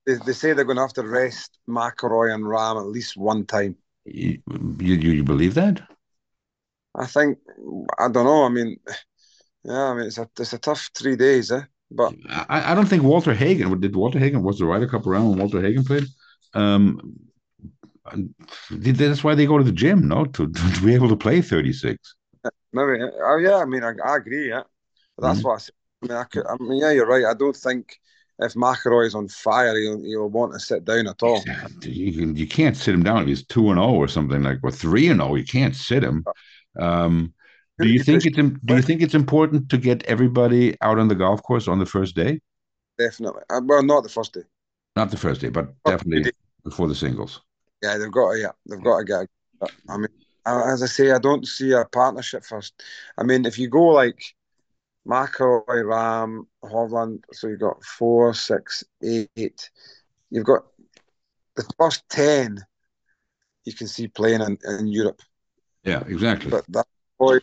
[0.07, 3.47] They, they say they're going to have to rest McIlroy and Rahm at least one
[3.47, 3.77] time.
[4.07, 4.41] You,
[4.81, 5.83] you you believe that?
[6.95, 7.39] I think.
[7.99, 8.45] I don't know.
[8.45, 8.77] I mean,
[9.65, 9.85] yeah.
[9.91, 11.63] I mean, it's a it's a tough three days, eh?
[11.91, 13.95] But I, I don't think Walter Hagen did.
[13.97, 16.05] Walter Hagen was the Ryder Cup around when Walter Hagen played.
[16.55, 17.01] Um,
[18.71, 21.73] that's why they go to the gym, no, to, to be able to play thirty
[21.73, 22.15] six.
[22.73, 23.03] maybe.
[23.23, 23.57] Oh yeah.
[23.57, 24.49] I mean, I, I agree.
[24.49, 24.63] Yeah.
[25.19, 25.45] That's Mhm.
[25.45, 25.75] what I, said.
[26.03, 26.17] I mean.
[26.19, 26.47] I could.
[26.47, 26.93] I mean, yeah.
[26.93, 27.25] You're right.
[27.25, 27.99] I don't think
[28.39, 31.43] if McIlroy is on fire, he'll he'll want to sit down at all.
[31.83, 34.59] You can you can't sit him down if he's two and zero or something like
[34.63, 35.35] or three and zero.
[35.37, 36.25] You can't sit him.
[36.79, 37.33] Um,
[37.79, 41.15] do you think it's do you think it's important to get everybody out on the
[41.15, 42.41] golf course on the first day?
[42.99, 43.43] Definitely.
[43.51, 44.43] Uh, well, not the first day.
[44.97, 47.41] Not the first day, but definitely before the singles.
[47.83, 48.39] Yeah, they've got to.
[48.39, 49.29] Yeah, they've got to get.
[49.89, 50.09] I mean,
[50.47, 52.83] as I say, I don't see a partnership first.
[53.19, 54.23] I mean, if you go like
[55.07, 59.71] McIlroy, Rahm, Hovland, so you've got four, six, eight.
[60.31, 60.65] You've got
[61.57, 62.59] the first ten.
[63.65, 65.23] You can see playing in, in Europe,
[65.85, 66.51] Yeah, exactly.
[66.51, 66.87] but that
[67.19, 67.39] boy,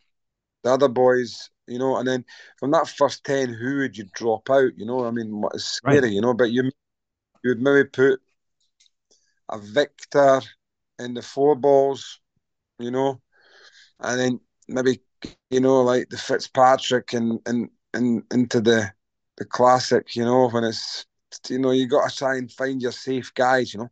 [0.64, 1.98] the other boys, you know.
[1.98, 2.26] And then
[2.60, 4.72] from that first ten, who would you drop out?
[4.78, 6.12] You know, I mean, what is scary, right.
[6.12, 6.34] you know.
[6.34, 6.64] But you
[7.44, 8.20] you would maybe put
[9.50, 10.42] a Victor
[11.00, 12.20] in the four balls,
[12.80, 13.22] you know,
[14.00, 15.02] and then maybe
[15.50, 18.92] you know like the Fitzpatrick and and and into the
[19.38, 21.06] the classic, you know, when it's
[21.50, 23.90] you know you got to try and find your safe guys, you know,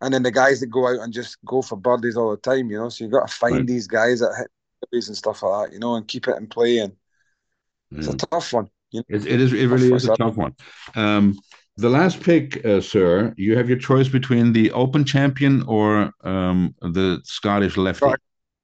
[0.00, 2.70] and then the guys that go out and just go for birdies all the time,
[2.70, 3.66] you know, so you got to find right.
[3.66, 6.46] these guys that hit birdies and stuff like that, you know, and keep it in
[6.46, 6.92] play, and
[7.92, 7.98] mm.
[7.98, 8.30] it's a mm.
[8.30, 8.68] tough one.
[8.90, 9.16] You know?
[9.16, 9.52] it, it is.
[9.52, 10.54] It really is a tough one.
[10.94, 11.36] Um,
[11.76, 16.76] the last pick, uh, sir, you have your choice between the Open champion or um,
[16.80, 18.06] the Scottish lefty.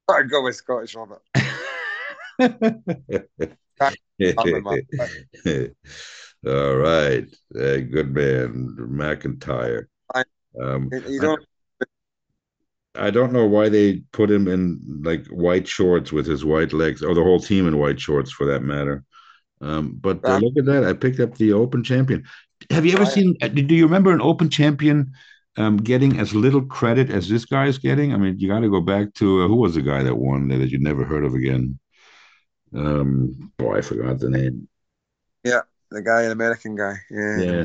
[0.09, 1.23] I go with Scottish Robert.
[6.47, 9.89] All right, good man, MacIntyre.
[10.61, 11.41] Um, you don't.
[12.95, 16.73] I, I don't know why they put him in like white shorts with his white
[16.73, 19.05] legs, or the whole team in white shorts for that matter.
[19.61, 20.85] Um, but uh, look at that!
[20.85, 22.25] I picked up the Open champion.
[22.71, 23.37] Have you ever seen?
[23.43, 25.13] Uh, do you remember an Open champion
[25.57, 28.15] um, getting as little credit as this guy is getting?
[28.15, 30.49] I mean, you got to go back to uh, who was the guy that won
[30.49, 31.79] that you never heard of again?
[32.75, 34.69] Um, oh, I forgot the name.
[35.45, 36.95] Yeah, the guy, an American guy.
[37.11, 37.65] Yeah, yeah,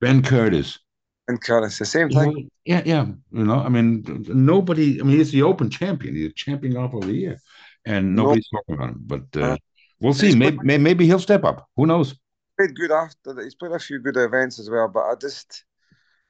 [0.00, 0.78] Ben Curtis.
[1.26, 2.50] Ben Curtis, the same thing.
[2.64, 3.06] Yeah, yeah.
[3.32, 5.00] You know, I mean, nobody.
[5.00, 6.14] I mean, he's the Open champion.
[6.14, 7.40] He's a champion golf of the year,
[7.86, 8.62] and nobody's nope.
[8.62, 9.02] talking about him.
[9.06, 9.56] But uh, uh,
[10.00, 10.34] we'll see.
[10.34, 11.66] Maybe, maybe he'll step up.
[11.76, 12.14] Who knows?
[12.58, 13.42] Played good after that.
[13.42, 15.64] He's played a few good events as well, but I just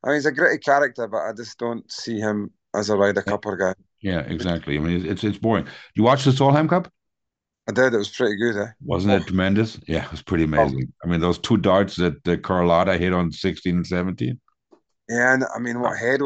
[0.04, 3.22] I mean, he's a great character, but I just don't see him as a Ryder
[3.22, 3.74] Cupper guy.
[4.02, 4.76] Yeah, exactly.
[4.76, 5.66] I mean, it's it's boring.
[5.94, 6.92] You watch the Solheim Cup?
[7.68, 7.94] I did.
[7.94, 8.56] It was pretty good.
[8.56, 8.66] Eh?
[8.84, 9.78] Wasn't it tremendous?
[9.86, 10.86] Yeah, it was pretty amazing.
[10.86, 11.06] Oh.
[11.06, 14.38] I mean, those two darts that uh, Carlota hit on 16 and 17.
[15.08, 16.20] Yeah, and I mean, what head?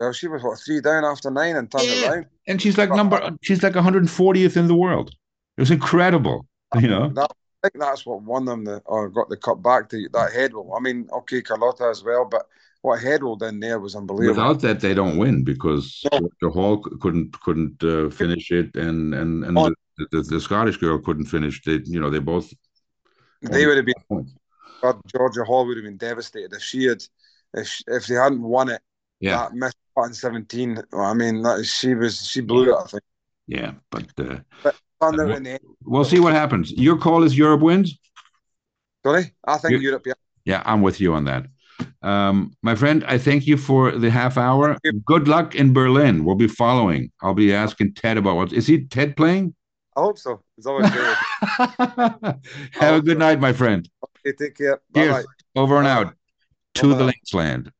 [0.00, 2.12] Well, she was what three down after nine and turned yeah.
[2.12, 2.26] around.
[2.46, 3.30] And she's like number.
[3.42, 5.10] She's like 140th in the world.
[5.56, 6.46] It was incredible.
[6.80, 7.08] You know.
[7.10, 7.30] That,
[7.62, 10.52] I think that's what won them the or got the cup back to that head.
[10.52, 10.74] Will.
[10.76, 12.46] I mean, okay, Carlota as well, but
[12.84, 14.42] Hedwall rolled in there was unbelievable.
[14.42, 16.04] Without that, they don't win because
[16.40, 19.70] the Hall couldn't couldn't uh, finish it, and and and oh.
[19.70, 21.62] the, the, the, Scottish girl couldn't finish.
[21.62, 22.52] They you know they both.
[23.42, 24.34] They would have been.
[24.82, 27.02] God, Georgia Hall would have been devastated if she had,
[27.54, 28.82] if she, if they hadn't won it.
[29.20, 29.36] Yeah.
[29.36, 30.82] That missed in seventeen.
[30.92, 32.76] Well, I mean, that, she was she blew it.
[32.76, 33.02] I think.
[33.46, 34.06] Yeah, but.
[34.18, 34.38] Uh,
[35.00, 36.72] but we'll, we'll see what happens.
[36.72, 37.98] Your call is Europe wins.
[39.04, 40.06] Sorry, I think you, Europe.
[40.06, 40.14] Yeah.
[40.44, 41.46] Yeah, I'm with you on that.
[42.02, 44.76] Um, my friend, I thank you for the half hour.
[45.04, 46.24] Good luck in Berlin.
[46.24, 47.10] We'll be following.
[47.22, 49.54] I'll be asking Ted about what is he Ted playing?
[49.96, 50.42] I hope so.
[50.58, 51.16] It's always good.
[52.72, 53.18] Have a good so.
[53.18, 53.88] night, my friend.
[54.26, 54.80] Okay, take care.
[54.90, 55.22] Bye.
[55.54, 56.14] Over and out
[56.74, 57.70] to the Links land.